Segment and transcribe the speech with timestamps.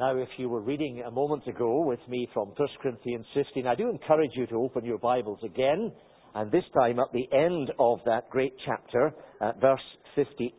[0.00, 3.74] Now, if you were reading a moment ago with me from 1 Corinthians 15, I
[3.74, 5.92] do encourage you to open your Bibles again,
[6.34, 9.82] and this time at the end of that great chapter, at verse
[10.14, 10.54] 58.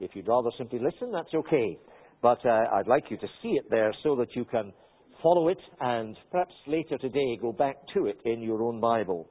[0.00, 1.78] If you'd rather simply listen, that's okay.
[2.20, 4.74] But uh, I'd like you to see it there so that you can
[5.22, 9.26] follow it and perhaps later today go back to it in your own Bible.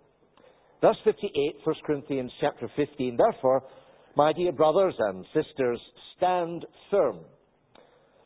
[0.82, 3.16] Verse 58, 1 Corinthians chapter 15.
[3.16, 3.62] Therefore,
[4.16, 5.80] my dear brothers and sisters,
[6.18, 7.20] stand firm.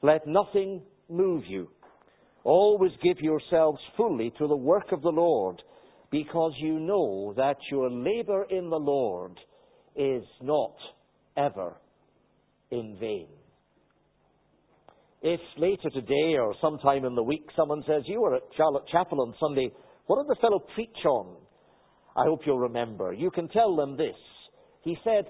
[0.02, 1.70] Let nothing move you.
[2.44, 5.62] Always give yourselves fully to the work of the Lord,
[6.12, 9.40] because you know that your labor in the Lord
[9.96, 10.76] is not
[11.38, 11.76] ever
[12.72, 13.27] in vain.
[15.22, 19.22] If later today or sometime in the week someone says, You were at Charlotte Chapel
[19.22, 19.72] on Sunday,
[20.08, 21.38] what did the fellow preach on?
[22.16, 23.13] I hope you'll remember.
[23.13, 24.16] You can tell them this.
[24.82, 25.26] He said,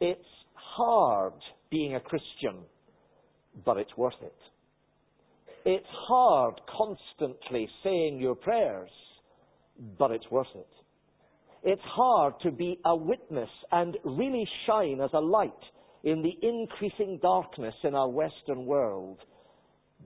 [0.00, 0.20] It's
[0.54, 1.34] hard
[1.70, 2.64] being a Christian,
[3.64, 4.34] but it's worth it.
[5.70, 8.88] It's hard constantly saying your prayers,
[9.98, 10.66] but it's worth it.
[11.62, 15.52] It's hard to be a witness and really shine as a light
[16.04, 19.18] in the increasing darkness in our Western world,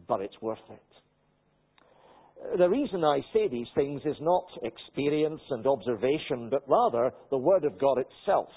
[0.08, 2.58] but it's worth it.
[2.58, 7.64] The reason I say these things is not experience and observation, but rather the Word
[7.64, 8.48] of God itself.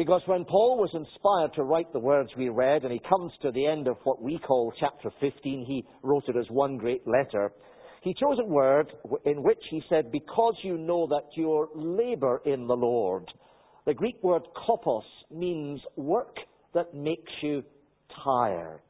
[0.00, 3.52] Because when Paul was inspired to write the words we read, and he comes to
[3.52, 7.52] the end of what we call chapter 15, he wrote it as one great letter.
[8.00, 8.90] He chose a word
[9.26, 13.30] in which he said, Because you know that your labor in the Lord.
[13.84, 16.34] The Greek word kopos means work
[16.72, 17.62] that makes you
[18.24, 18.80] tired.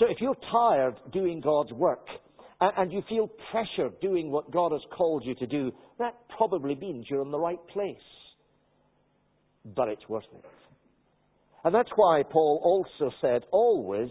[0.00, 2.08] So if you're tired doing God's work,
[2.60, 7.06] and you feel pressure doing what God has called you to do, that probably means
[7.08, 7.98] you're in the right place
[9.74, 10.44] but it's worth it.
[11.64, 14.10] And that's why Paul also said, always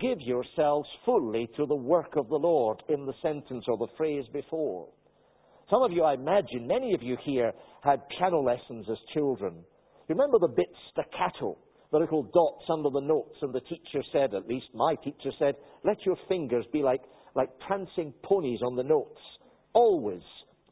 [0.00, 4.24] give yourselves fully to the work of the Lord in the sentence or the phrase
[4.32, 4.88] before.
[5.70, 9.54] Some of you, I imagine, many of you here had piano lessons as children.
[10.08, 11.58] You remember the bit staccato,
[11.92, 15.54] the little dots under the notes, and the teacher said, at least my teacher said,
[15.84, 17.02] let your fingers be like,
[17.34, 19.20] like prancing ponies on the notes.
[19.74, 20.22] Always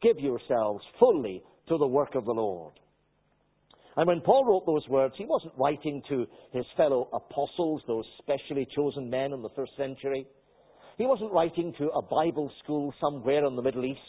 [0.02, 2.72] give yourselves fully to the work of the Lord.
[3.96, 8.68] And when Paul wrote those words, he wasn't writing to his fellow apostles, those specially
[8.74, 10.26] chosen men in the first century.
[10.98, 14.00] He wasn't writing to a Bible school somewhere in the Middle East.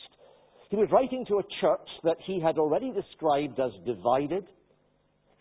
[0.69, 4.45] He was writing to a church that he had already described as divided,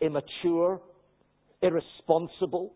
[0.00, 0.80] immature,
[1.62, 2.72] irresponsible,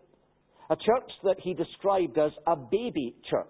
[0.70, 3.46] a church that he described as a baby church.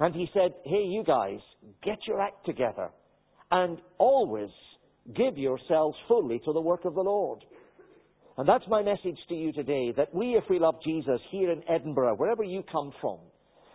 [0.00, 1.38] And he said, hey, you guys,
[1.82, 2.90] get your act together
[3.50, 4.50] and always
[5.10, 7.44] give yourselves fully to the work of the Lord.
[8.38, 11.62] And that's my message to you today, that we, if we love Jesus here in
[11.68, 13.18] Edinburgh, wherever you come from,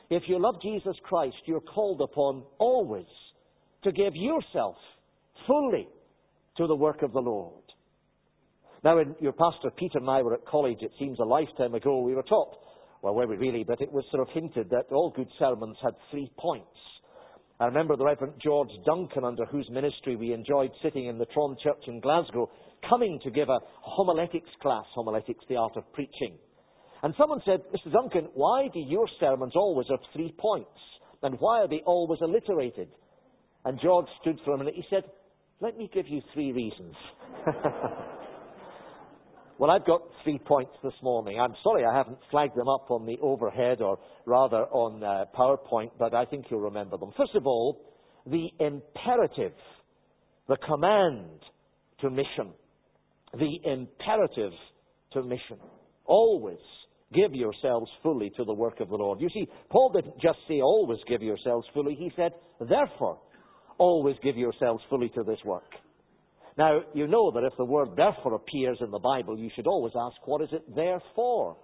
[0.10, 3.06] if you love Jesus Christ, you're called upon always
[3.84, 4.76] to give yourself
[5.48, 5.88] fully
[6.58, 7.62] to the work of the Lord.
[8.84, 12.02] Now, when your pastor Peter and I were at college, it seems a lifetime ago,
[12.02, 12.56] we were taught,
[13.02, 15.94] well, were we really, but it was sort of hinted that all good sermons had
[16.12, 16.68] three points.
[17.60, 21.56] I remember the Reverend George Duncan, under whose ministry we enjoyed sitting in the Tron
[21.64, 22.50] Church in Glasgow,
[22.90, 26.38] coming to give a homiletics class, homiletics, the art of preaching.
[27.02, 27.94] And someone said, Mr.
[27.94, 30.70] Duncan, why do your sermons always have three points?
[31.24, 32.90] And why are they always alliterated?
[33.64, 34.74] And George stood for a minute.
[34.76, 35.04] He said,
[35.62, 36.96] Let me give you three reasons.
[39.58, 41.40] Well, I've got three points this morning.
[41.40, 45.92] I'm sorry I haven't flagged them up on the overhead or rather on uh, PowerPoint,
[45.98, 47.12] but I think you'll remember them.
[47.16, 47.82] First of all,
[48.26, 49.54] the imperative,
[50.50, 51.40] the command
[52.02, 52.52] to mission.
[53.34, 54.52] The imperative
[55.14, 55.58] to mission.
[56.06, 56.60] Always
[57.14, 59.22] give yourselves fully to the work of the Lord.
[59.22, 61.96] You see, Paul didn't just say always give yourselves fully.
[61.96, 63.20] He said, therefore,
[63.78, 65.64] always give yourselves fully to this work.
[66.58, 69.94] Now, you know that if the word therefore appears in the Bible, you should always
[69.96, 71.58] ask, what is it there for?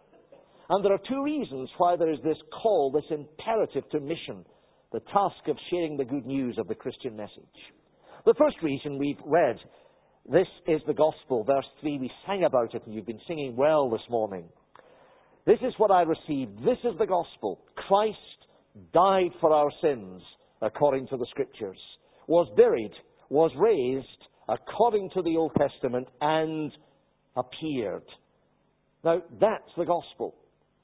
[0.69, 4.45] And there are two reasons why there is this call, this imperative to mission,
[4.91, 7.31] the task of sharing the good news of the Christian message.
[8.25, 9.57] The first reason we've read,
[10.29, 13.89] this is the gospel, verse 3, we sang about it and you've been singing well
[13.89, 14.45] this morning.
[15.45, 16.57] This is what I received.
[16.59, 17.61] This is the gospel.
[17.87, 18.17] Christ
[18.93, 20.21] died for our sins,
[20.61, 21.79] according to the scriptures,
[22.27, 22.91] was buried,
[23.29, 24.07] was raised,
[24.51, 26.71] according to the Old Testament and
[27.37, 28.03] appeared.
[29.03, 30.35] Now, that's the gospel.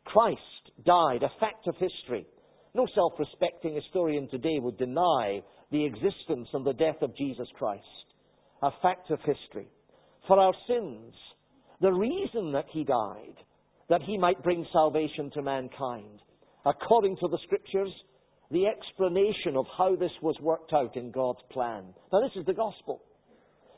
[0.06, 0.40] Christ
[0.86, 2.26] died, a fact of history.
[2.74, 5.42] No self respecting historian today would deny
[5.72, 7.84] the existence and the death of Jesus Christ.
[8.64, 9.68] A fact of history.
[10.28, 11.14] For our sins,
[11.82, 13.36] the reason that he died,
[13.90, 16.22] that he might bring salvation to mankind.
[16.66, 17.92] According to the scriptures,
[18.50, 21.94] the explanation of how this was worked out in God's plan.
[22.12, 23.02] Now, this is the gospel.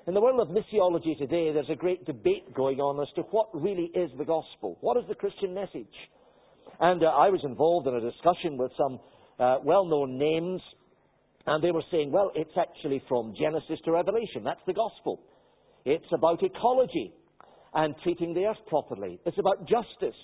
[0.09, 3.49] In the world of missiology today, there's a great debate going on as to what
[3.53, 4.75] really is the gospel.
[4.81, 5.93] What is the Christian message?
[6.79, 8.99] And uh, I was involved in a discussion with some
[9.39, 10.63] uh, well known names,
[11.45, 14.43] and they were saying, well, it's actually from Genesis to Revelation.
[14.43, 15.21] That's the gospel.
[15.85, 17.13] It's about ecology
[17.75, 19.19] and treating the earth properly.
[19.27, 20.19] It's about justice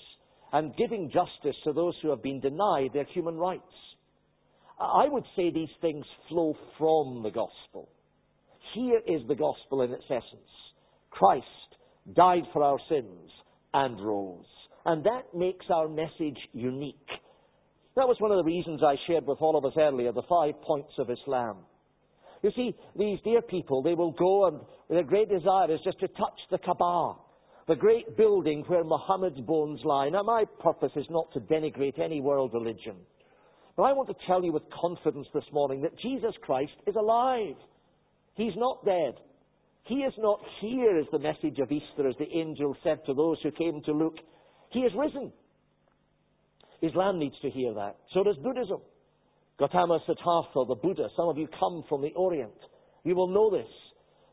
[0.52, 3.62] and giving justice to those who have been denied their human rights.
[4.80, 7.88] I would say these things flow from the gospel.
[8.76, 10.52] Here is the gospel in its essence
[11.10, 11.46] Christ
[12.14, 13.32] died for our sins
[13.74, 14.44] and rose.
[14.86, 17.10] And that makes our message unique.
[17.96, 20.62] That was one of the reasons I shared with all of us earlier the five
[20.62, 21.60] points of Islam.
[22.44, 26.08] You see, these dear people, they will go and their great desire is just to
[26.10, 27.18] touch the Kaaba,
[27.68, 30.10] the great building where Muhammad's bones lie.
[30.10, 32.98] Now, my purpose is not to denigrate any world religion.
[33.78, 37.56] But I want to tell you with confidence this morning that Jesus Christ is alive.
[38.36, 39.16] He's not dead.
[39.86, 43.38] He is not here, as the message of Easter, as the angel said to those
[43.44, 44.16] who came to look.
[44.72, 45.32] He is risen.
[46.82, 47.98] Islam needs to hear that.
[48.14, 48.82] So does Buddhism.
[49.58, 52.52] Gautama Siddhartha, the Buddha, some of you come from the Orient.
[53.04, 53.70] You will know this.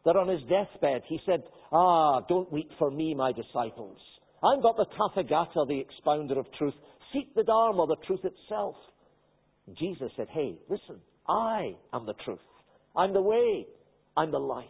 [0.05, 3.99] That on his deathbed he said, Ah, don't weep for me, my disciples.
[4.43, 6.75] I'm but the Tathagata, the expounder of truth.
[7.13, 8.75] Seek the Dharma, the truth itself.
[9.79, 12.41] Jesus said, Hey, listen, I am the truth.
[12.97, 13.67] I'm the way.
[14.17, 14.67] I'm the life.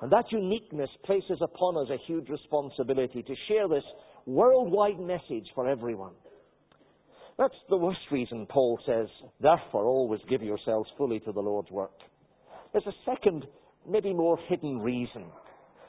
[0.00, 3.84] And that uniqueness places upon us a huge responsibility to share this
[4.26, 6.12] worldwide message for everyone.
[7.38, 9.08] That's the worst reason Paul says,
[9.40, 11.92] therefore always give yourselves fully to the Lord's work.
[12.72, 13.46] There's a second,
[13.88, 15.24] maybe more hidden reason.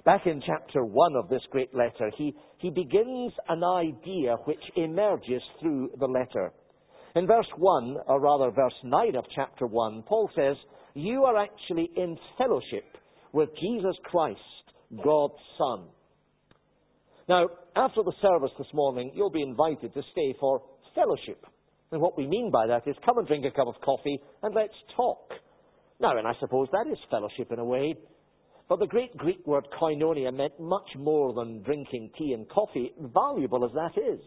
[0.06, 5.42] Back in chapter 1 of this great letter, he, he begins an idea which emerges
[5.60, 6.54] through the letter.
[7.16, 10.56] In verse 1, or rather verse 9 of chapter 1, Paul says,
[10.98, 12.98] You are actually in fellowship
[13.32, 14.40] with Jesus Christ,
[15.04, 15.84] God's Son.
[17.30, 17.46] Now,
[17.76, 20.64] after the service this morning, you'll be invited to stay for
[20.96, 21.46] fellowship.
[21.92, 24.56] And what we mean by that is come and drink a cup of coffee and
[24.56, 25.34] let's talk.
[26.00, 27.94] Now, and I suppose that is fellowship in a way.
[28.68, 33.64] But the great Greek word koinonia meant much more than drinking tea and coffee, valuable
[33.64, 34.20] as that is.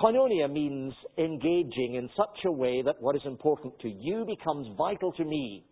[0.00, 5.12] Koinonia means engaging in such a way that what is important to you becomes vital
[5.12, 5.64] to me,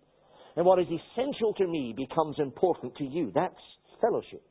[0.56, 3.30] and what is essential to me becomes important to you.
[3.34, 3.54] That's
[4.00, 4.42] fellowship.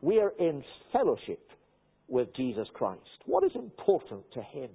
[0.00, 0.62] We are in
[0.92, 1.46] fellowship
[2.08, 3.00] with Jesus Christ?
[3.26, 4.70] What is important to him?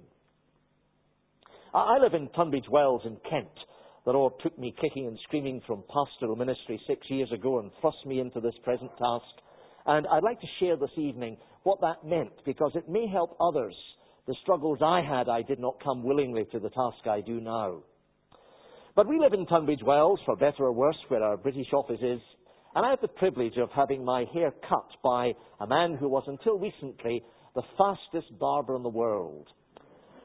[1.74, 3.48] I live in Tunbridge Wells in Kent.
[4.04, 8.04] The Lord took me kicking and screaming from pastoral ministry six years ago and thrust
[8.04, 9.24] me into this present task.
[9.86, 13.74] And I'd like to share this evening what that meant because it may help others.
[14.26, 17.82] The struggles I had, I did not come willingly to the task I do now.
[18.94, 22.20] But we live in Tunbridge Wells, for better or worse, where our British office is,
[22.74, 26.24] and I have the privilege of having my hair cut by a man who was
[26.26, 27.22] until recently
[27.54, 29.48] the fastest barber in the world.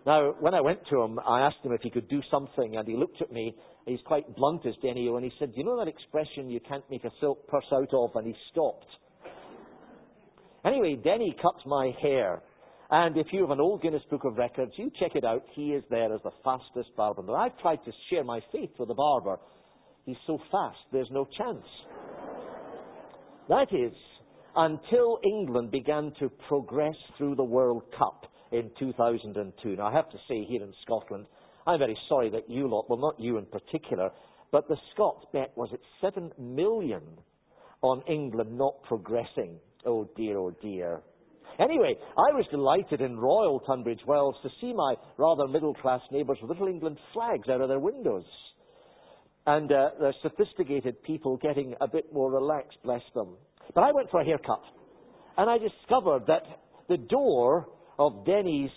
[0.05, 2.87] Now, when I went to him, I asked him if he could do something, and
[2.87, 3.55] he looked at me.
[3.85, 6.89] He's quite blunt as Denny and he said, Do you know that expression, you can't
[6.89, 8.15] make a silk purse out of?
[8.15, 8.87] And he stopped.
[10.67, 12.41] Anyway, Denny cut my hair.
[12.89, 15.43] And if you have an old Guinness Book of Records, you check it out.
[15.53, 17.35] He is there as the fastest barber.
[17.35, 19.39] I've tried to share my faith with the barber.
[20.05, 21.65] He's so fast, there's no chance.
[23.49, 23.93] That is,
[24.55, 29.75] until England began to progress through the World Cup in 2002.
[29.75, 31.27] Now, I have to say, here in Scotland,
[31.65, 34.09] I'm very sorry that you lot, well, not you in particular,
[34.51, 37.03] but the Scots bet was at 7 million
[37.81, 39.59] on England not progressing.
[39.87, 41.01] Oh dear, oh dear.
[41.59, 46.37] Anyway, I was delighted in Royal Tunbridge Wells to see my rather middle class neighbours
[46.41, 48.25] with Little England flags out of their windows.
[49.45, 53.37] And uh, the sophisticated people getting a bit more relaxed, bless them.
[53.73, 54.61] But I went for a haircut,
[55.37, 56.43] and I discovered that
[56.89, 57.67] the door
[57.97, 58.69] of Denny's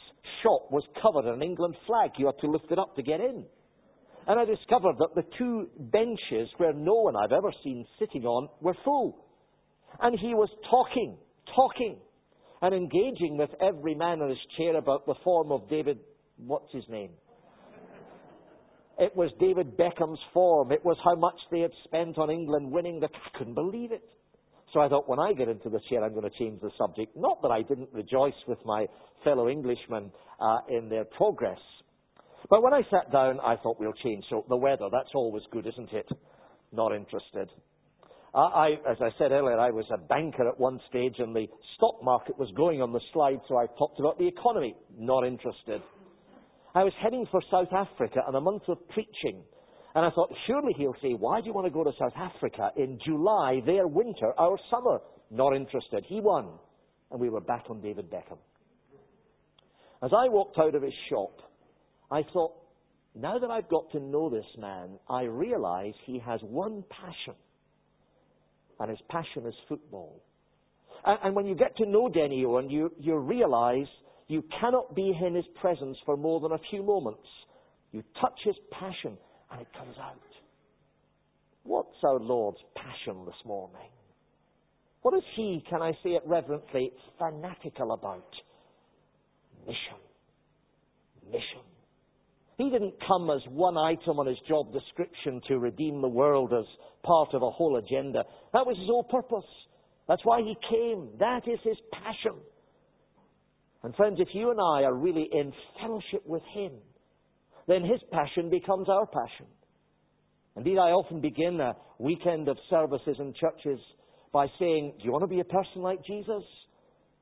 [0.44, 2.12] shop was covered in an England flag.
[2.18, 3.44] You had to lift it up to get in.
[4.28, 8.48] And I discovered that the two benches where no one I've ever seen sitting on
[8.60, 9.26] were full.
[10.00, 11.16] And he was talking,
[11.54, 11.98] talking,
[12.62, 15.98] and engaging with every man in his chair about the form of David,
[16.36, 17.10] what's his name?
[18.98, 20.72] It was David Beckham's form.
[20.72, 23.06] It was how much they had spent on England winning the.
[23.06, 24.02] I couldn't believe it.
[24.74, 27.16] So I thought, when I get into the chair, I'm going to change the subject.
[27.16, 28.86] Not that I didn't rejoice with my
[29.24, 31.58] fellow Englishmen uh, in their progress.
[32.48, 34.24] But when I sat down, I thought we'll change.
[34.28, 36.08] So the weather, that's always good, isn't it?
[36.72, 37.48] Not interested.
[38.34, 41.46] I, as I said earlier, I was a banker at one stage and the
[41.76, 44.76] stock market was going on the slide, so I talked about the economy.
[44.96, 45.82] Not interested.
[46.74, 49.42] I was heading for South Africa on a month of preaching.
[49.96, 52.70] And I thought, surely he'll say, why do you want to go to South Africa
[52.76, 55.00] in July, their winter, our summer?
[55.32, 56.04] Not interested.
[56.06, 56.50] He won.
[57.10, 58.38] And we were back on David Beckham.
[60.02, 61.40] As I walked out of his shop,
[62.12, 62.52] I thought,
[63.16, 67.34] now that I've got to know this man, I realize he has one passion.
[68.80, 70.20] And his passion is football.
[71.04, 73.86] And, and when you get to know Denny Owen, you, you realize
[74.28, 77.26] you cannot be in his presence for more than a few moments.
[77.92, 79.16] You touch his passion
[79.50, 80.18] and it comes out.
[81.64, 83.90] What's our Lord's passion this morning?
[85.02, 88.28] What is he, can I say it reverently, fanatical about?
[89.66, 90.00] Mission.
[91.26, 91.69] Mission.
[92.60, 96.66] He didn't come as one item on his job description to redeem the world as
[97.02, 98.22] part of a whole agenda.
[98.52, 99.48] That was his whole purpose.
[100.06, 101.08] That's why he came.
[101.18, 102.38] That is his passion.
[103.82, 106.72] And friends, if you and I are really in fellowship with him,
[107.66, 109.46] then his passion becomes our passion.
[110.54, 113.80] Indeed, I often begin a weekend of services in churches
[114.34, 116.44] by saying, Do you want to be a person like Jesus?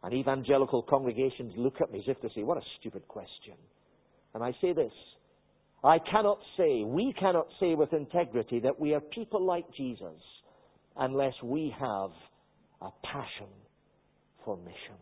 [0.03, 3.55] And evangelical congregations look at me as if to say, What a stupid question.
[4.35, 4.93] And I say this
[5.85, 10.21] I cannot say, we cannot say with integrity that we are people like Jesus
[10.97, 12.11] unless we have
[12.83, 13.53] a passion
[14.45, 14.99] for mission.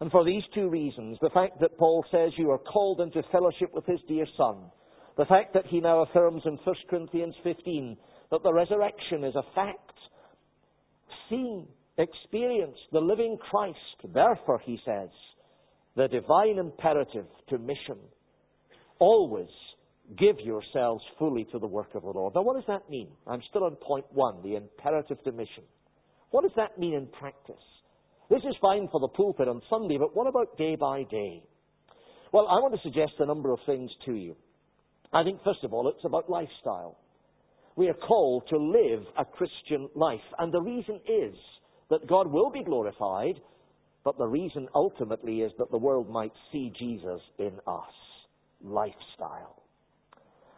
[0.00, 3.72] And for these two reasons, the fact that Paul says you are called into fellowship
[3.72, 4.56] with his dear Son,
[5.16, 7.96] the fact that he now affirms in 1 Corinthians 15
[8.30, 9.92] that the resurrection is a fact,
[11.30, 11.66] seen,
[11.98, 13.78] experienced, the living Christ,
[14.12, 15.10] therefore, he says,
[15.96, 17.98] the divine imperative to mission,
[18.98, 19.48] always
[20.18, 22.34] give yourselves fully to the work of the Lord.
[22.34, 23.08] Now, what does that mean?
[23.26, 25.64] I'm still on point one, the imperative to mission.
[26.30, 27.54] What does that mean in practice?
[28.28, 31.42] This is fine for the pulpit on Sunday, but what about day by day?
[32.32, 34.34] Well, I want to suggest a number of things to you.
[35.12, 36.98] I think, first of all, it's about lifestyle.
[37.76, 41.34] We are called to live a Christian life, and the reason is
[41.90, 43.40] that God will be glorified,
[44.04, 47.94] but the reason ultimately is that the world might see Jesus in us.
[48.64, 49.62] Lifestyle.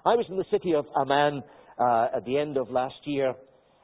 [0.07, 1.43] I was in the city of Amman
[1.79, 3.35] uh, at the end of last year,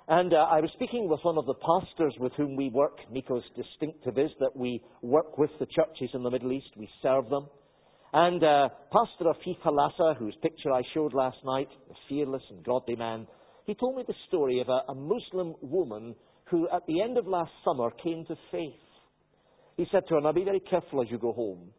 [0.09, 2.99] and uh, I was speaking with one of the pastors with whom we work.
[3.11, 7.29] MECO's distinctive is that we work with the churches in the Middle East, we serve
[7.29, 7.47] them.
[8.13, 12.95] And uh, Pastor Afif Halassa, whose picture I showed last night, a fearless and godly
[12.97, 13.27] man,
[13.65, 16.15] he told me the story of a, a Muslim woman
[16.51, 18.75] who, at the end of last summer, came to faith.
[19.77, 21.71] He said to her, Now be very careful as you go home.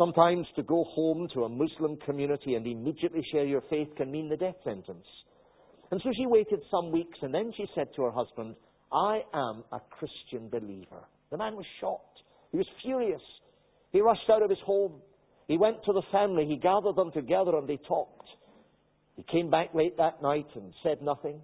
[0.00, 4.30] Sometimes to go home to a Muslim community and immediately share your faith can mean
[4.30, 5.04] the death sentence.
[5.90, 8.54] And so she waited some weeks, and then she said to her husband,
[8.90, 11.04] I am a Christian believer.
[11.30, 12.18] The man was shocked.
[12.50, 13.20] He was furious.
[13.92, 15.02] He rushed out of his home.
[15.48, 16.46] He went to the family.
[16.46, 18.26] He gathered them together and they talked.
[19.16, 21.42] He came back late that night and said nothing.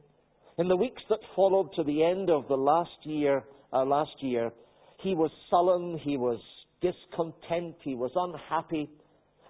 [0.57, 3.45] In the weeks that followed to the end of the last year,
[3.75, 4.51] uh, last year,
[5.03, 5.99] he was sullen.
[5.99, 6.41] He was
[6.91, 7.77] discontent.
[7.83, 8.91] He was unhappy.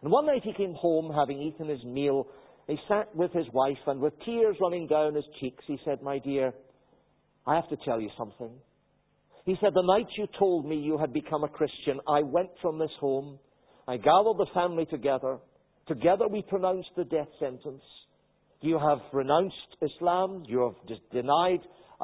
[0.02, 2.26] And one night he came home, having eaten his meal,
[2.66, 6.18] he sat with his wife, and with tears running down his cheeks, he said, My
[6.18, 6.52] dear,
[7.46, 8.50] I have to tell you something.
[9.44, 12.78] He said, The night you told me you had become a Christian, I went from
[12.78, 13.38] this home.
[13.86, 15.38] I gathered the family together.
[15.86, 17.82] Together we pronounced the death sentence.
[18.60, 20.42] You have renounced Islam.
[20.48, 21.60] You have denied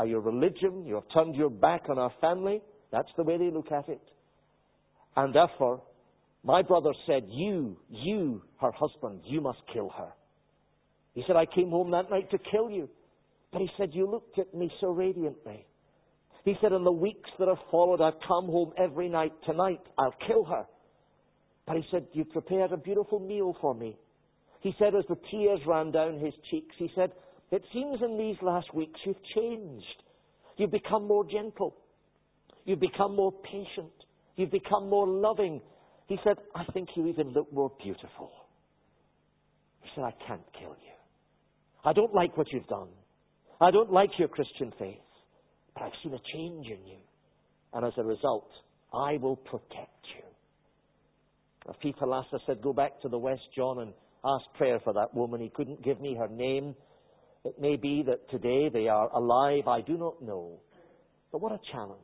[0.06, 0.86] your religion.
[0.86, 2.62] You have turned your back on our family.
[2.92, 4.00] That's the way they look at it.
[5.16, 5.82] And therefore,
[6.44, 10.12] my brother said, You, you, her husband, you must kill her.
[11.14, 12.88] He said, I came home that night to kill you.
[13.52, 15.66] But he said, You looked at me so radiantly.
[16.44, 19.32] He said, In the weeks that have followed, I've come home every night.
[19.44, 20.64] Tonight, I'll kill her.
[21.66, 23.96] But he said, You prepared a beautiful meal for me.
[24.60, 27.12] He said, as the tears ran down his cheeks, he said,
[27.50, 30.02] It seems in these last weeks you've changed.
[30.56, 31.76] You've become more gentle.
[32.64, 33.92] You've become more patient.
[34.36, 35.60] You've become more loving.
[36.06, 38.30] He said, I think you even look more beautiful.
[39.82, 40.92] He said, I can't kill you.
[41.84, 42.88] I don't like what you've done.
[43.60, 44.96] I don't like your Christian faith.
[45.74, 46.98] But I've seen a change in you.
[47.72, 48.50] And as a result,
[48.92, 50.24] I will protect you.
[51.68, 53.92] Afif Halassa said, Go back to the West, John, and
[54.24, 55.40] ask prayer for that woman.
[55.40, 56.74] He couldn't give me her name.
[57.44, 59.66] It may be that today they are alive.
[59.66, 60.60] I do not know.
[61.30, 62.00] But what a challenge.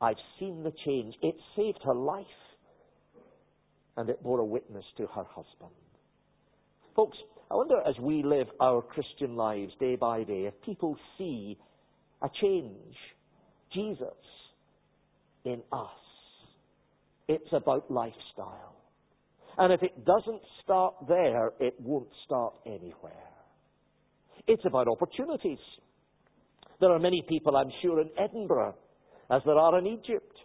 [0.00, 1.14] I've seen the change.
[1.22, 2.26] It saved her life.
[3.96, 5.74] And it bore a witness to her husband.
[6.96, 7.18] Folks,
[7.50, 11.58] I wonder as we live our Christian lives day by day, if people see
[12.22, 12.96] a change.
[13.72, 14.08] Jesus
[15.44, 15.88] in us.
[17.28, 18.76] It's about lifestyle.
[19.58, 23.12] And if it doesn't start there, it won't start anywhere.
[24.46, 25.58] It's about opportunities.
[26.80, 28.74] There are many people, I'm sure, in Edinburgh,
[29.30, 30.36] as there are in Egypt,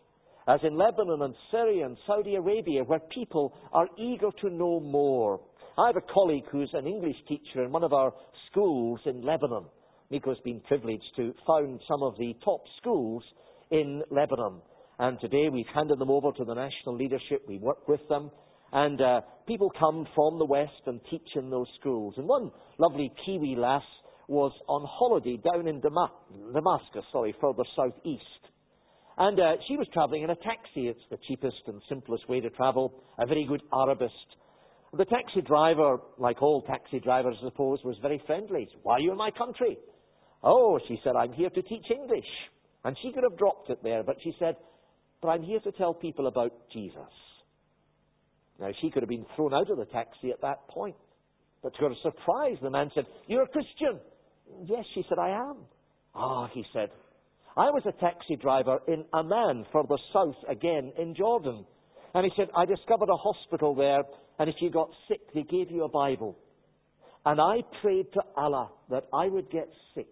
[0.47, 5.41] as in Lebanon and Syria and Saudi Arabia, where people are eager to know more.
[5.77, 8.13] I have a colleague who's an English teacher in one of our
[8.49, 9.65] schools in Lebanon.
[10.11, 13.23] MECO's been privileged to found some of the top schools
[13.71, 14.61] in Lebanon.
[14.99, 17.43] And today we've handed them over to the national leadership.
[17.47, 18.29] We work with them.
[18.71, 22.13] And uh, people come from the West and teach in those schools.
[22.17, 23.83] And one lovely Kiwi lass
[24.27, 28.23] was on holiday down in Damascus, sorry, further southeast.
[29.17, 30.87] And uh, she was travelling in a taxi.
[30.87, 32.93] It's the cheapest and simplest way to travel.
[33.17, 34.13] A very good Arabist.
[34.97, 38.67] The taxi driver, like all taxi drivers, I suppose, was very friendly.
[38.83, 39.77] Why are you in my country?
[40.43, 42.25] Oh, she said, I'm here to teach English.
[42.83, 44.55] And she could have dropped it there, but she said,
[45.21, 46.99] but I'm here to tell people about Jesus.
[48.59, 50.95] Now, she could have been thrown out of the taxi at that point.
[51.63, 53.99] But to her surprise, the man said, You're a Christian.
[54.65, 55.57] Yes, she said, I am.
[56.13, 56.89] Ah, he said,
[57.57, 61.65] I was a taxi driver in Amman, further south again in Jordan.
[62.13, 64.03] And he said, I discovered a hospital there,
[64.39, 66.37] and if you got sick, they gave you a Bible.
[67.25, 70.07] And I prayed to Allah that I would get sick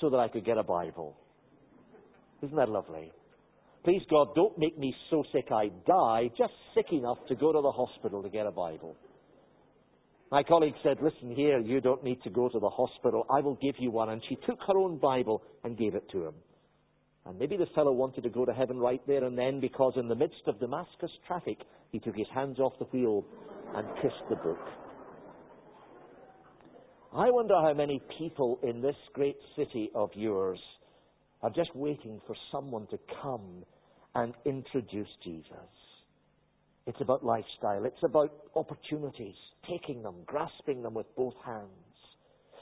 [0.00, 1.16] so that I could get a Bible.
[2.42, 3.12] Isn't that lovely?
[3.84, 7.60] Please, God, don't make me so sick I die, just sick enough to go to
[7.60, 8.96] the hospital to get a Bible.
[10.30, 13.26] My colleague said, Listen here, you don't need to go to the hospital.
[13.28, 14.10] I will give you one.
[14.10, 16.34] And she took her own Bible and gave it to him.
[17.26, 20.08] And maybe the fellow wanted to go to heaven right there and then because in
[20.08, 21.58] the midst of Damascus traffic,
[21.90, 23.24] he took his hands off the wheel
[23.74, 24.58] and kissed the book.
[27.12, 30.60] I wonder how many people in this great city of yours
[31.42, 33.64] are just waiting for someone to come
[34.14, 35.89] and introduce Jesus.
[36.90, 37.84] It's about lifestyle.
[37.84, 39.36] It's about opportunities,
[39.70, 41.68] taking them, grasping them with both hands.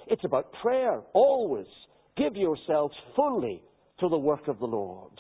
[0.07, 1.01] It's about prayer.
[1.15, 1.67] Always
[2.15, 3.63] give yourselves fully
[4.01, 5.13] to the work of the Lord.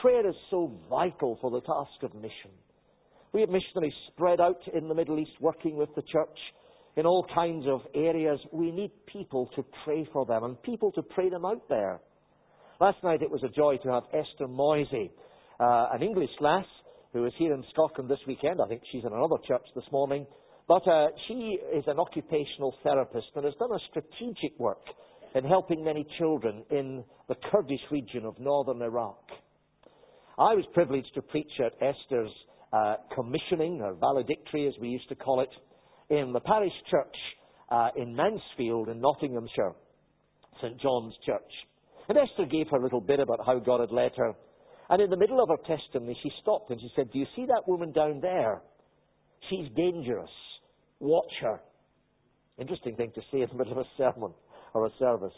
[0.00, 2.52] Prayer is so vital for the task of mission.
[3.32, 6.38] We have missionaries spread out in the Middle East working with the church
[6.94, 8.38] in all kinds of areas.
[8.52, 11.98] We need people to pray for them and people to pray them out there.
[12.80, 15.10] Last night it was a joy to have Esther Moisey,
[15.58, 16.64] uh, an English lass
[17.16, 18.60] who is here in Scotland this weekend.
[18.60, 20.26] I think she's in another church this morning.
[20.68, 24.84] But uh, she is an occupational therapist and has done a strategic work
[25.34, 29.18] in helping many children in the Kurdish region of northern Iraq.
[30.38, 32.32] I was privileged to preach at Esther's
[32.72, 35.48] uh, commissioning, or valedictory as we used to call it,
[36.10, 37.16] in the parish church
[37.70, 39.72] uh, in Mansfield in Nottinghamshire,
[40.60, 41.52] St John's Church.
[42.10, 44.34] And Esther gave her a little bit about how God had led her.
[44.88, 47.46] And in the middle of her testimony, she stopped and she said, Do you see
[47.46, 48.62] that woman down there?
[49.50, 50.30] She's dangerous.
[51.00, 51.60] Watch her.
[52.58, 54.32] Interesting thing to say in the middle of a sermon
[54.74, 55.36] or a service.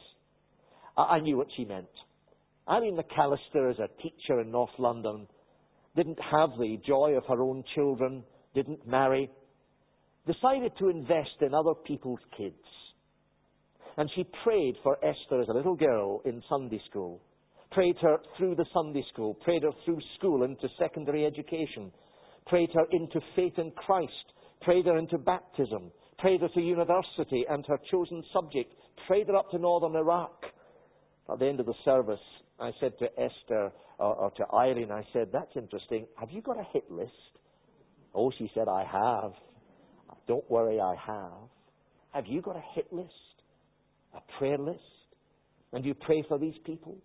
[0.96, 1.86] I, knew what she meant.
[2.68, 5.28] Eileen McAllister, as a teacher in North London,
[5.94, 9.30] didn't have the joy of her own children, didn't marry,
[10.26, 12.56] decided to invest in other people's kids.
[13.96, 17.20] And she prayed for Esther as a little girl in Sunday school.
[17.78, 19.34] Prayed her through the Sunday school.
[19.34, 21.92] Prayed her through school into secondary education.
[22.48, 24.10] Prayed her into faith in Christ.
[24.62, 25.92] Prayed her into baptism.
[26.18, 28.74] Prayed her to university and her chosen subject.
[29.06, 30.42] Prayed her up to northern Iraq.
[31.32, 32.18] At the end of the service,
[32.58, 36.08] I said to Esther, or, or to Eileen, I said, that's interesting.
[36.18, 37.12] Have you got a hit list?
[38.12, 39.34] Oh, she said, I have.
[40.26, 41.48] Don't worry, I have.
[42.10, 43.12] Have you got a hit list?
[44.16, 44.80] a prayer list?
[45.72, 46.98] And you pray for these people?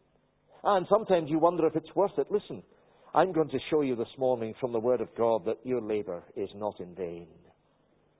[0.63, 2.28] And sometimes you wonder if it's worth it.
[2.32, 2.63] Listen,
[3.13, 6.23] I'm going to show you this morning from the Word of God that your labor
[6.38, 7.28] is not in vain.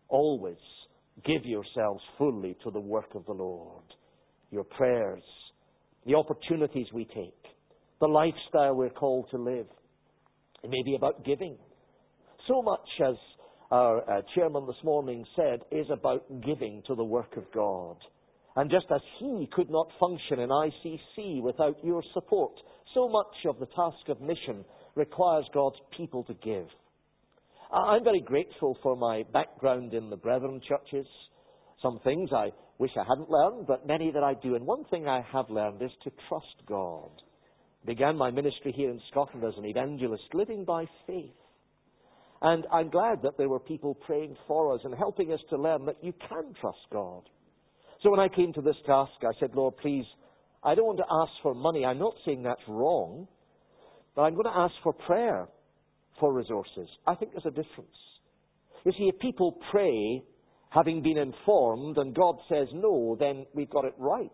[0.10, 0.58] Always
[1.26, 3.84] give yourselves fully to the work of the Lord.
[4.52, 5.24] Your prayers,
[6.06, 7.34] the opportunities we take,
[8.02, 9.68] the lifestyle we're called to live.
[10.64, 11.58] It may be about giving.
[12.48, 13.16] So much as
[13.72, 17.98] our uh, chairman this morning said is about giving to the work of God.
[18.56, 22.54] And just as he could not function in ICC without your support,
[22.94, 24.64] so much of the task of mission
[24.96, 26.68] requires God's people to give.
[27.72, 31.08] I'm very grateful for my background in the Brethren churches.
[31.82, 34.56] Some things I wish I hadn't learned, but many that I do.
[34.56, 37.10] And one thing I have learned is to trust God.
[37.86, 41.32] Began my ministry here in Scotland as an evangelist, living by faith.
[42.42, 45.86] And I'm glad that there were people praying for us and helping us to learn
[45.86, 47.24] that you can trust God.
[48.04, 50.06] So when I came to this task, I said, Lord, please,
[50.62, 51.86] I don't want to ask for money.
[51.86, 53.28] I'm not saying that's wrong,
[54.16, 55.48] but I'm going to ask for prayer
[56.20, 56.90] for resources.
[57.08, 57.96] I think there's a difference.
[58.86, 60.22] You see, if people pray
[60.70, 64.30] having been informed and God says no, then we've got it right.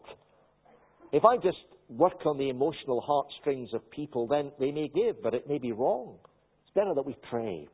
[1.11, 1.57] If I just
[1.89, 5.73] work on the emotional heartstrings of people, then they may give, but it may be
[5.73, 6.17] wrong.
[6.63, 7.67] It's better that we pray.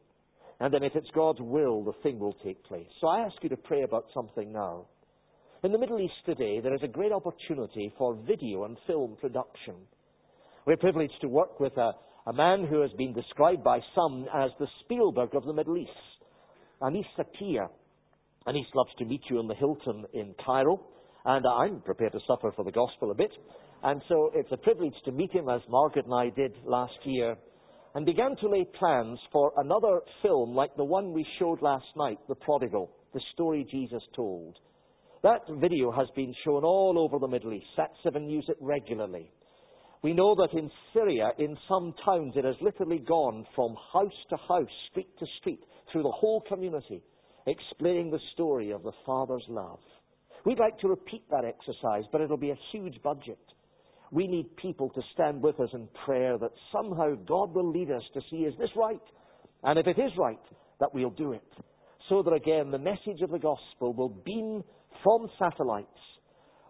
[0.59, 2.87] And then if it's God's will, the thing will take place.
[2.99, 4.87] So I ask you to pray about something now.
[5.65, 9.73] In the Middle East today, there is a great opportunity for video and film production.
[10.67, 11.93] We're privileged to work with a,
[12.27, 15.89] a man who has been described by some as the Spielberg of the Middle East,
[16.85, 17.67] Anis Sakia.
[18.45, 20.79] Anis loves to meet you in the Hilton in Cairo,
[21.25, 23.31] and I'm prepared to suffer for the gospel a bit.
[23.81, 27.35] And so it's a privilege to meet him, as Margaret and I did last year,
[27.95, 32.19] and began to lay plans for another film like the one we showed last night,
[32.29, 34.59] The Prodigal, the story Jesus told.
[35.25, 37.65] That video has been shown all over the Middle East.
[37.75, 39.31] Sat7 use it regularly.
[40.03, 44.37] We know that in Syria, in some towns, it has literally gone from house to
[44.47, 45.61] house, street to street,
[45.91, 47.01] through the whole community,
[47.47, 49.79] explaining the story of the Father's love.
[50.45, 53.39] We'd like to repeat that exercise, but it'll be a huge budget.
[54.11, 58.03] We need people to stand with us in prayer that somehow God will lead us
[58.13, 59.01] to see, is this right?
[59.63, 60.37] And if it is right,
[60.79, 61.51] that we'll do it.
[62.09, 64.63] So that again, the message of the gospel will beam
[65.05, 65.87] from satellites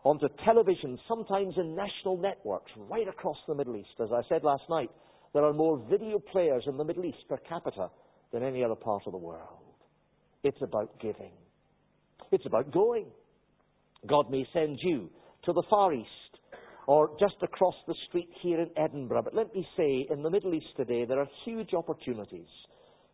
[0.03, 3.95] onto television, sometimes in national networks right across the Middle East.
[4.03, 4.91] As I said last night,
[5.33, 7.89] there are more video players in the Middle East per capita
[8.33, 9.63] than any other part of the world.
[10.43, 11.31] It's about giving.
[12.33, 13.07] It's about going.
[14.05, 15.09] God may send you
[15.45, 16.09] to the Far East
[16.87, 19.23] or just across the street here in Edinburgh.
[19.23, 22.49] But let me say, in the Middle East today, there are huge opportunities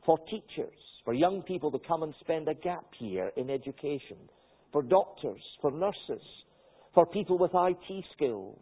[0.04, 0.74] for teachers,
[1.06, 4.18] for young people to come and spend a gap year in education,
[4.72, 6.26] for doctors, for nurses,
[6.94, 8.60] for people with IT skills,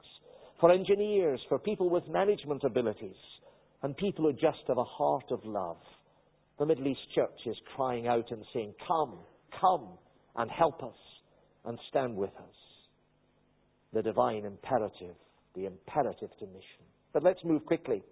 [0.60, 3.16] for engineers, for people with management abilities,
[3.84, 5.78] and people who just have a heart of love.
[6.58, 9.20] The Middle East Church is crying out and saying, Come,
[9.60, 9.88] come
[10.36, 10.98] and help us
[11.66, 12.56] and stand with us.
[13.94, 15.16] The divine imperative,
[15.56, 16.84] the imperative to mission.
[17.14, 18.04] But let's move quickly.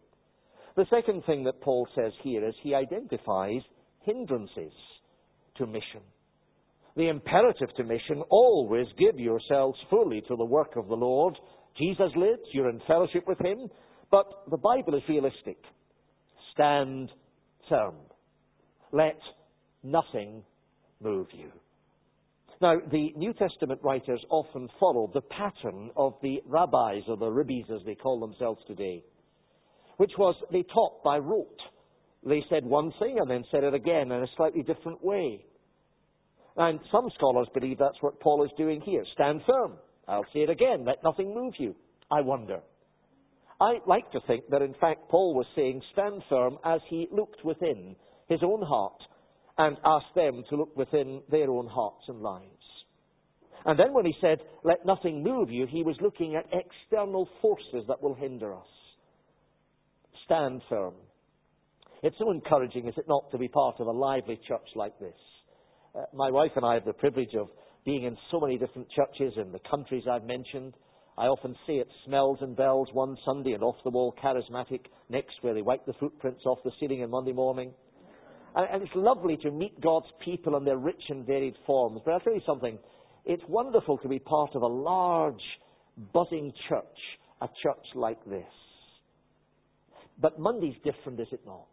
[0.76, 3.62] The second thing that Paul says here is he identifies
[4.04, 4.72] hindrances
[5.58, 6.02] to mission
[6.98, 11.36] the imperative to mission, always give yourselves fully to the work of the Lord.
[11.78, 13.70] Jesus lives, you're in fellowship with him,
[14.10, 15.58] but the Bible is realistic.
[16.54, 17.10] Stand
[17.70, 17.96] firm.
[18.92, 19.20] Let
[19.84, 20.42] nothing
[21.00, 21.52] move you.
[22.62, 27.66] Now, the New Testament writers often followed the pattern of the rabbis, or the rabbis
[27.70, 29.04] as they call themselves today,
[29.98, 31.60] which was they taught by rote.
[32.26, 35.46] They said one thing and then said it again in a slightly different way.
[36.58, 39.04] And some scholars believe that's what Paul is doing here.
[39.14, 39.74] Stand firm.
[40.08, 40.86] I'll say it again.
[40.86, 41.76] Let nothing move you.
[42.12, 42.60] I wonder.
[43.60, 47.44] I like to think that in fact Paul was saying stand firm as he looked
[47.44, 47.96] within
[48.28, 49.02] his own heart
[49.58, 52.46] and asked them to look within their own hearts and lives.
[53.66, 57.84] And then when he said, let nothing move you, he was looking at external forces
[57.88, 58.68] that will hinder us.
[60.26, 60.94] Stand firm.
[62.04, 65.16] It's so encouraging, is it not, to be part of a lively church like this?
[65.98, 67.50] Uh, my wife and I have the privilege of
[67.86, 70.74] being in so many different churches in the countries I've mentioned.
[71.18, 75.36] I often see it smells and bells one Sunday and off the wall charismatic next
[75.42, 77.72] where they wipe the footprints off the ceiling on Monday morning.
[78.56, 82.02] And, and it's lovely to meet God's people in their rich and varied forms.
[82.06, 82.78] But I'll tell you something.
[83.26, 85.42] It's wonderful to be part of a large,
[86.14, 86.86] buzzing church,
[87.42, 88.46] a church like this.
[90.22, 91.68] But Monday's different, is it not?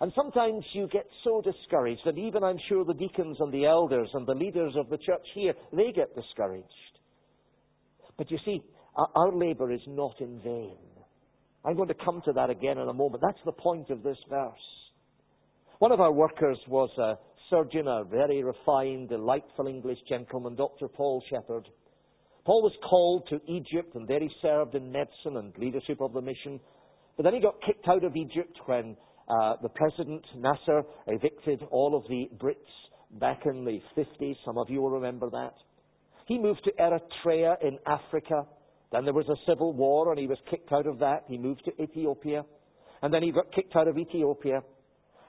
[0.00, 4.08] And sometimes you get so discouraged that even I'm sure the deacons and the elders
[4.14, 6.66] and the leaders of the church here, they get discouraged.
[8.16, 8.62] But you see,
[8.96, 10.76] our labour is not in vain.
[11.64, 13.22] I'm going to come to that again in a moment.
[13.26, 14.52] That's the point of this verse.
[15.80, 17.18] One of our workers was a
[17.50, 20.88] surgeon, a very refined, delightful English gentleman, Dr.
[20.88, 21.68] Paul Shepherd.
[22.44, 26.20] Paul was called to Egypt, and there he served in medicine and leadership of the
[26.20, 26.60] mission.
[27.16, 28.96] But then he got kicked out of Egypt when
[29.28, 32.56] uh, the president, Nasser, evicted all of the Brits
[33.20, 34.36] back in the 50s.
[34.44, 35.54] Some of you will remember that.
[36.26, 38.46] He moved to Eritrea in Africa.
[38.92, 41.24] Then there was a civil war and he was kicked out of that.
[41.26, 42.44] He moved to Ethiopia.
[43.02, 44.62] And then he got kicked out of Ethiopia.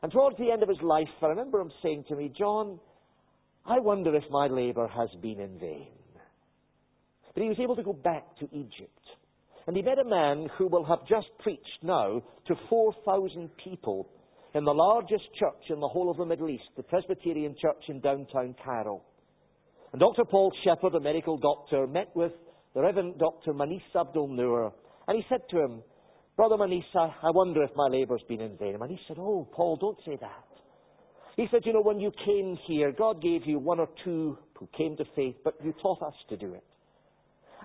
[0.02, 2.80] And towards the end of his life, I remember him saying to me, John,
[3.66, 5.88] I wonder if my labour has been in vain.
[7.34, 9.00] But he was able to go back to Egypt.
[9.70, 14.10] And he met a man who will have just preached now to 4,000 people
[14.56, 18.00] in the largest church in the whole of the Middle East, the Presbyterian Church in
[18.00, 19.04] downtown Cairo.
[19.92, 20.26] And Dr.
[20.26, 22.32] Paul Shepherd, a medical doctor, met with
[22.74, 23.54] the Reverend Dr.
[23.54, 24.74] Menes Abdul Noor,
[25.08, 25.84] and he said to him,
[26.36, 28.76] Brother Menes, I, I wonder if my labour's been in vain.
[28.82, 30.48] And he said, Oh, Paul, don't say that.
[31.38, 34.68] He said, You know, when you came here, God gave you one or two who
[34.76, 36.64] came to faith, but you taught us to do it.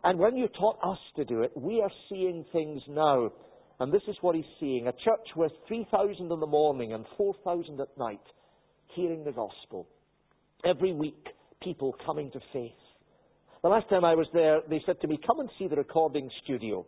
[0.05, 3.33] And when you taught us to do it, we are seeing things now.
[3.81, 7.81] And this is what he's seeing a church with 3,000 in the morning and 4,000
[7.81, 8.21] at night
[8.95, 9.89] hearing the gospel.
[10.65, 11.27] Every week,
[11.63, 12.73] people coming to faith.
[13.63, 16.31] The last time I was there, they said to me, Come and see the recording
[16.45, 16.87] studio.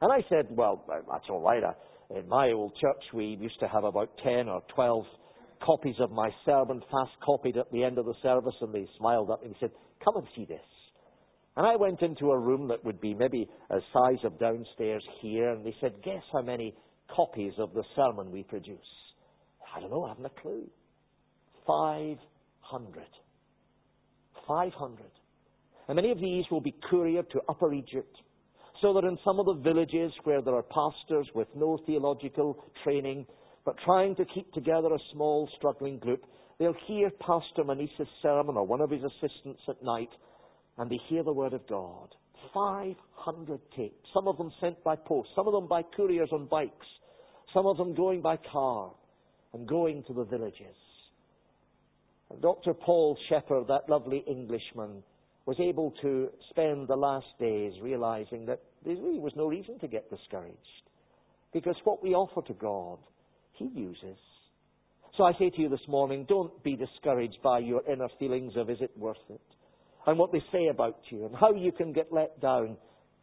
[0.00, 1.62] And I said, Well, that's all right.
[2.16, 5.04] In my old church, we used to have about 10 or 12
[5.64, 9.30] copies of my sermon fast copied at the end of the service, and they smiled
[9.32, 9.70] at me and said,
[10.04, 10.60] Come and see this.
[11.56, 15.50] And I went into a room that would be maybe a size of downstairs here,
[15.50, 16.74] and they said, Guess how many
[17.14, 18.78] copies of the sermon we produce?
[19.74, 20.68] I don't know, I haven't a clue.
[21.66, 23.04] 500.
[24.48, 25.04] 500.
[25.88, 28.16] And many of these will be couriered to Upper Egypt,
[28.80, 33.26] so that in some of the villages where there are pastors with no theological training,
[33.64, 36.24] but trying to keep together a small, struggling group,
[36.58, 40.08] they'll hear Pastor Menes's sermon or one of his assistants at night,
[40.78, 42.14] and they hear the Word of God.
[42.54, 46.86] 500 tapes, some of them sent by post, some of them by couriers on bikes,
[47.54, 48.92] some of them going by car
[49.52, 50.76] and going to the villages.
[52.30, 52.74] And Dr.
[52.74, 55.02] Paul Shepherd, that lovely Englishman,
[55.44, 59.88] was able to spend the last days realizing that there really was no reason to
[59.88, 60.56] get discouraged.
[61.52, 62.98] Because what we offer to God,
[63.54, 64.18] He uses.
[65.16, 68.70] So I say to you this morning, don't be discouraged by your inner feelings of
[68.70, 69.40] is it worth it?
[70.06, 72.76] And what they say about you and how you can get let down.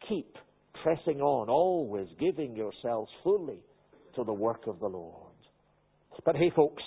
[0.08, 0.36] Keep
[0.82, 3.58] pressing on, always giving yourselves fully
[4.14, 5.32] to the work of the Lord.
[6.24, 6.82] But hey folks,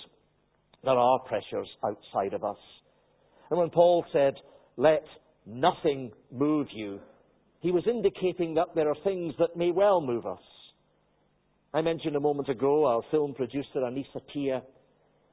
[0.82, 2.58] there are pressures outside of us.
[3.50, 4.34] And when Paul said,
[4.76, 5.04] let
[5.46, 7.00] nothing move you,
[7.60, 10.40] he was indicating that there are things that may well move us.
[11.72, 14.62] I mentioned a moment ago our film producer, Anissa Tia.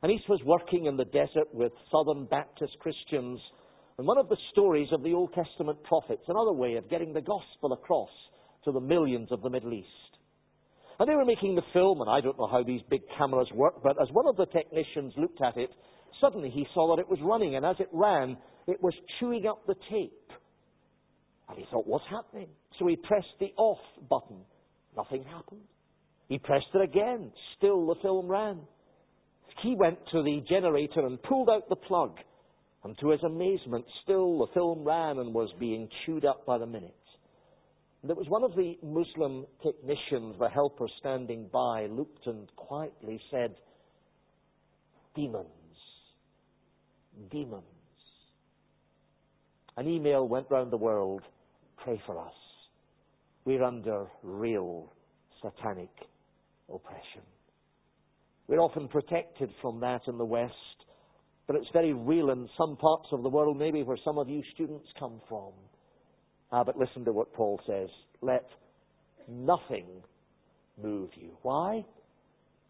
[0.04, 3.39] Anissa was working in the desert with Southern Baptist Christians.
[4.01, 7.21] And one of the stories of the Old Testament prophets, another way of getting the
[7.21, 8.09] gospel across
[8.65, 9.87] to the millions of the Middle East.
[10.99, 13.75] And they were making the film, and I don't know how these big cameras work,
[13.83, 15.69] but as one of the technicians looked at it,
[16.19, 19.67] suddenly he saw that it was running, and as it ran, it was chewing up
[19.67, 20.31] the tape.
[21.47, 22.47] And he thought, what's happening?
[22.79, 23.77] So he pressed the off
[24.09, 24.37] button.
[24.97, 25.61] Nothing happened.
[26.27, 27.31] He pressed it again.
[27.59, 28.61] Still the film ran.
[29.61, 32.17] He went to the generator and pulled out the plug.
[32.84, 36.65] And to his amazement, still the film ran and was being chewed up by the
[36.65, 36.96] minute.
[38.02, 43.22] And it was one of the Muslim technicians, the helper standing by, looked and quietly
[43.30, 43.56] said,
[45.15, 45.46] Demons.
[47.30, 47.63] Demons.
[49.78, 51.22] An email went round the world
[51.84, 52.34] pray for us.
[53.46, 54.91] We're under real
[55.41, 55.89] satanic
[56.72, 57.22] oppression.
[58.48, 60.81] We're often protected from that in the West,
[61.51, 64.41] but it's very real in some parts of the world, maybe where some of you
[64.53, 65.51] students come from.
[66.49, 67.89] Ah, but listen to what Paul says.
[68.21, 68.47] Let
[69.27, 69.85] nothing
[70.81, 71.31] move you.
[71.41, 71.83] Why?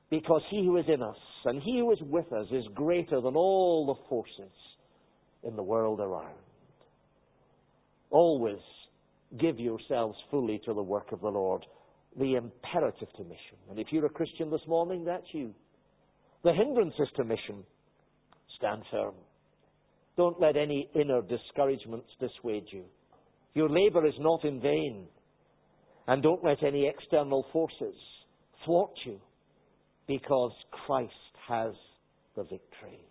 [0.09, 1.15] Because he who is in us
[1.45, 4.51] and he who is with us is greater than all the forces
[5.43, 6.33] in the world around.
[8.09, 8.61] Always
[9.39, 11.63] give yourselves fully to the work of the Lord.
[12.17, 13.59] The imperative to mission.
[13.69, 15.53] And if you're a Christian this morning, that's you.
[16.43, 17.63] The hindrances to mission.
[18.61, 19.15] Stand firm.
[20.15, 22.83] Don't let any inner discouragements dissuade you.
[23.55, 25.07] Your labor is not in vain.
[26.07, 27.95] And don't let any external forces
[28.65, 29.19] thwart you
[30.07, 30.51] because
[30.85, 31.11] Christ
[31.47, 31.73] has
[32.35, 33.05] the victory.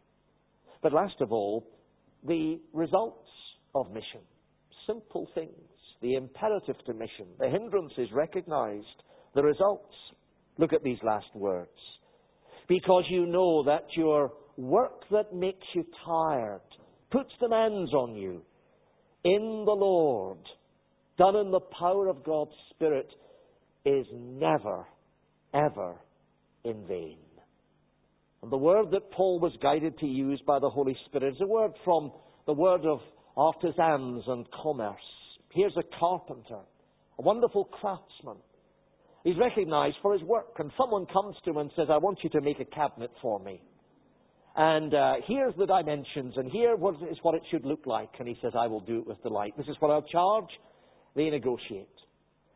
[0.83, 1.67] But last of all,
[2.27, 3.29] the results
[3.75, 4.21] of mission
[4.91, 5.51] simple things.
[6.03, 8.87] The imperative to mission, the hindrances recognized,
[9.35, 9.95] the results.
[10.59, 11.69] Look at these last words.
[12.69, 16.61] Because you know that your work that makes you tired,
[17.11, 18.43] puts demands on you,
[19.25, 20.39] in the Lord,
[21.19, 23.09] done in the power of God's Spirit,
[23.85, 24.87] is never,
[25.55, 25.95] ever
[26.65, 27.19] in vain.
[28.43, 31.47] And the word that Paul was guided to use by the Holy Spirit is a
[31.47, 32.13] word from
[32.47, 33.01] the word of
[33.37, 34.97] artisans and commerce.
[35.53, 36.61] Here's a carpenter,
[37.19, 38.37] a wonderful craftsman.
[39.25, 42.31] He's recognized for his work, and someone comes to him and says, I want you
[42.31, 43.61] to make a cabinet for me.
[44.63, 48.11] And uh, here's the dimensions, and here is what it should look like.
[48.19, 49.55] And he says, I will do it with delight.
[49.57, 50.51] This is what I'll charge.
[51.17, 51.89] They negotiate.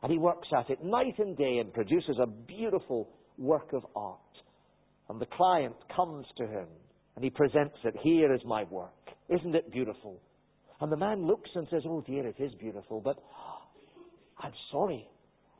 [0.02, 4.18] And he works at it night and day and produces a beautiful work of art.
[5.08, 6.66] And the client comes to him
[7.16, 7.94] and he presents it.
[8.02, 8.92] Here is my work.
[9.30, 10.20] Isn't it beautiful?
[10.82, 13.16] And the man looks and says, Oh dear, it is beautiful, but
[14.38, 15.08] I'm sorry.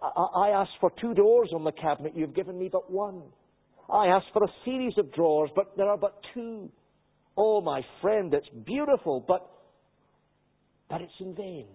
[0.02, 2.12] I, I asked for two doors on the cabinet.
[2.14, 3.22] You've given me but one.
[3.92, 6.70] I asked for a series of drawers, but there are but two.
[7.36, 9.50] Oh, my friend, it's beautiful, but,
[10.88, 11.66] but it's in vain.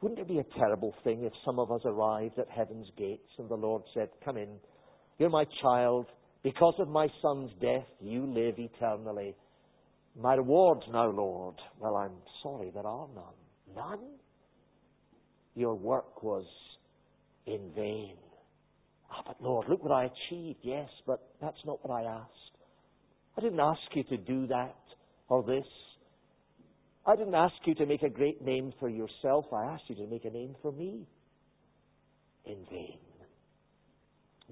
[0.00, 3.48] Wouldn't it be a terrible thing if some of us arrived at heaven's gates and
[3.48, 4.48] the Lord said, Come in,
[5.18, 6.06] you're my child.
[6.42, 9.34] Because of my son's death, you live eternally.
[10.16, 11.56] My rewards now, Lord.
[11.80, 13.74] Well, I'm sorry, there are none.
[13.74, 14.04] None?
[15.54, 16.44] Your work was
[17.46, 18.16] in vain.
[19.10, 20.58] Ah, but Lord, look what I achieved.
[20.62, 22.32] Yes, but that's not what I asked.
[23.36, 24.76] I didn't ask you to do that
[25.28, 25.66] or this.
[27.06, 29.46] I didn't ask you to make a great name for yourself.
[29.52, 31.06] I asked you to make a name for me.
[32.44, 32.98] In vain.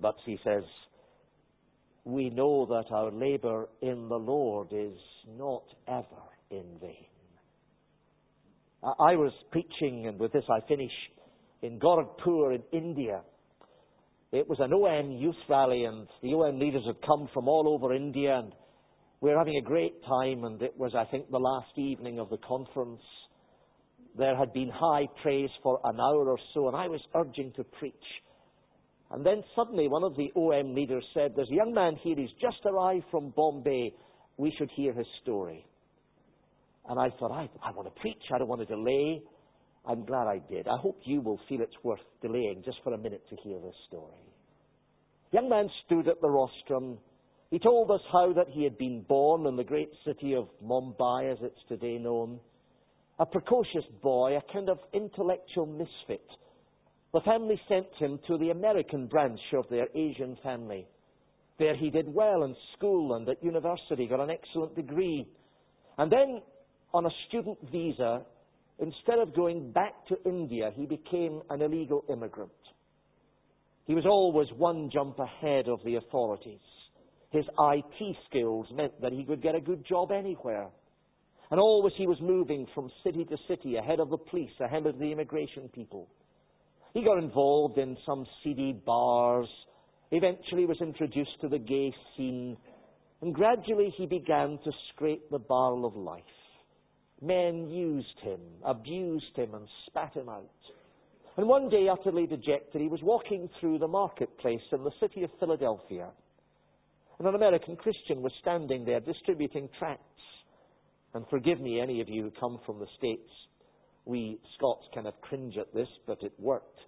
[0.00, 0.64] But he says,
[2.04, 4.98] we know that our labor in the Lord is
[5.38, 6.04] not ever
[6.50, 7.06] in vain.
[8.82, 10.92] I was preaching, and with this I finish,
[11.62, 13.22] in Gorakhpur in India.
[14.35, 17.94] It was an OM youth rally, and the OM leaders had come from all over
[17.94, 18.53] India, and
[19.20, 22.31] we were having a great time, and it was, I think, the last evening of
[22.31, 23.01] the conference.
[24.18, 27.62] There had been high praise for an hour or so, and I was urging to
[27.79, 27.94] preach.
[29.12, 32.35] And then suddenly one of the OM leaders said, There's a young man here, he's
[32.40, 33.94] just arrived from Bombay.
[34.37, 35.64] We should hear his story.
[36.88, 39.23] And I thought, I, I want to preach, I don't want to delay.
[39.87, 40.68] I'm glad I did.
[40.68, 43.75] I hope you will feel it's worth delaying just for a minute to hear this
[43.88, 44.12] story.
[45.31, 46.99] The young man stood at the rostrum
[47.55, 51.31] he told us how that he had been born in the great city of Mumbai,
[51.31, 52.40] as it's today known.
[53.20, 56.27] A precocious boy, a kind of intellectual misfit.
[57.12, 60.88] The family sent him to the American branch of their Asian family.
[61.61, 65.25] There he did well in school and at university, got an excellent degree.
[65.97, 66.42] And then,
[66.92, 68.23] on a student visa,
[68.78, 72.50] instead of going back to India, he became an illegal immigrant.
[73.87, 76.60] He was always one jump ahead of the authorities.
[77.30, 80.68] His IT skills meant that he could get a good job anywhere.
[81.50, 84.98] And always he was moving from city to city ahead of the police, ahead of
[84.98, 86.08] the immigration people.
[86.94, 89.48] He got involved in some seedy bars,
[90.12, 92.56] eventually was introduced to the gay scene,
[93.20, 96.22] and gradually he began to scrape the barrel of life.
[97.24, 100.44] Men used him, abused him, and spat him out.
[101.38, 105.30] And one day, utterly dejected, he was walking through the marketplace in the city of
[105.40, 106.10] Philadelphia.
[107.18, 110.02] And an American Christian was standing there distributing tracts.
[111.14, 113.30] And forgive me, any of you who come from the States,
[114.04, 116.78] we Scots kind of cringe at this, but it worked.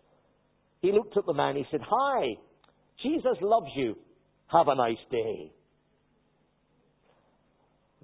[0.83, 2.35] He looked at the man, he said, Hi,
[3.03, 3.97] Jesus loves you.
[4.49, 5.51] Have a nice day.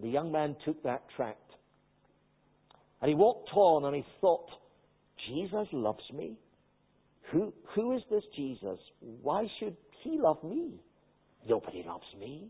[0.01, 1.42] The young man took that tract
[3.03, 4.47] and he walked on and he thought,
[5.29, 6.39] Jesus loves me?
[7.33, 8.79] Who, who is this Jesus?
[9.23, 10.81] Why should he love me?
[11.49, 12.49] Nobody loves me.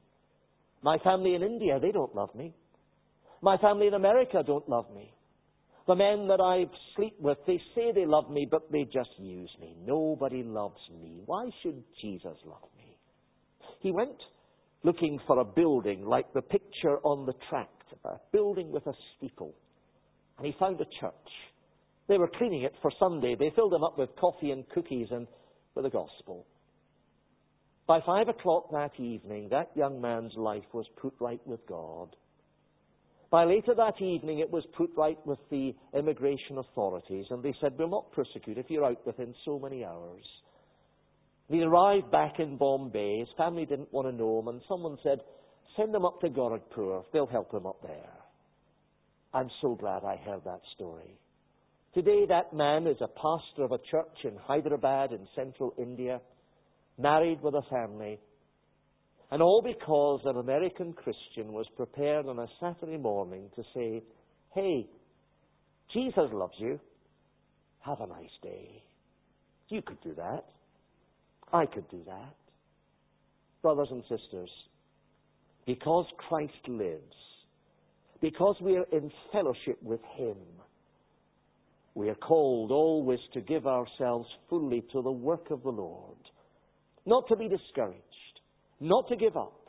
[0.83, 2.55] My family in India, they don't love me.
[3.41, 5.12] My family in America don't love me.
[5.87, 9.51] The men that I sleep with, they say they love me, but they just use
[9.61, 9.75] me.
[9.85, 11.23] Nobody loves me.
[11.27, 12.97] Why should Jesus love me?
[13.81, 14.19] He went
[14.85, 19.55] looking for a building like the picture on the tract, a building with a steeple.
[20.43, 21.13] And he found a church.
[22.09, 23.37] They were cleaning it for Sunday.
[23.39, 25.29] They filled him up with coffee and cookies and
[25.77, 26.47] with the gospel.
[27.87, 32.17] By five o'clock that evening, that young man's life was put right with God.
[33.31, 37.75] By later that evening, it was put right with the immigration authorities, and they said,
[37.79, 40.25] We'll not prosecute if you're out within so many hours.
[41.51, 43.21] He arrived back in Bombay.
[43.21, 45.21] His family didn't want to know him, and someone said,
[45.77, 47.05] Send him up to Gorakhpur.
[47.13, 48.22] They'll help him up there.
[49.35, 51.18] I'm so glad I heard that story.
[51.95, 56.21] Today, that man is a pastor of a church in Hyderabad in central India
[56.99, 58.18] married with a family.
[59.31, 64.03] And all because an American Christian was prepared on a Saturday morning to say,
[64.55, 64.87] Hey,
[65.92, 66.79] Jesus loves you.
[67.81, 68.83] Have a nice day.
[69.69, 70.44] You could do that.
[71.52, 72.35] I could do that.
[73.63, 74.50] Brothers and sisters,
[75.67, 77.15] because Christ lives,
[78.23, 80.37] because we are in fellowship with Him,
[81.94, 86.16] we are called always to give ourselves fully to the work of the Lord
[87.06, 88.00] not to be discouraged,
[88.81, 89.68] not to give up,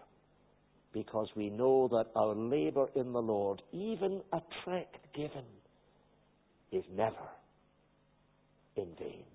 [0.93, 5.45] because we know that our labor in the Lord, even a tract given,
[6.71, 7.15] is never
[8.75, 9.25] in vain.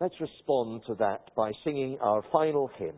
[0.00, 2.94] Let's respond to that by singing our final hymn,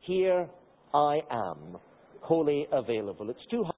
[0.00, 0.48] Here
[0.92, 1.78] I Am,
[2.24, 3.28] wholly available.
[3.30, 3.64] It's two